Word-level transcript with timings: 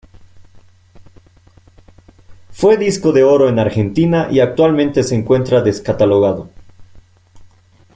Fue 2.49 2.75
disco 2.75 3.11
de 3.11 3.23
oro 3.23 3.47
en 3.49 3.59
Argentina 3.59 4.29
y 4.31 4.39
actualmente 4.39 5.03
se 5.03 5.13
encuentra 5.13 5.61
descatalogado. 5.61 6.49